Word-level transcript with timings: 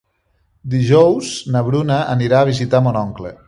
Dijous 0.75 1.29
na 1.57 1.63
Bruna 1.69 2.01
anirà 2.17 2.43
a 2.47 2.51
visitar 2.53 2.85
mon 2.87 3.03
oncle. 3.07 3.37